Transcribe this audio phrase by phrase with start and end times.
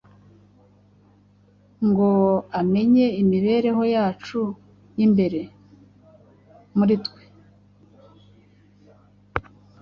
[1.87, 2.09] ngo
[2.59, 4.41] amenye imibereho yacu
[4.97, 5.41] y’imbere
[6.77, 7.21] muri twe.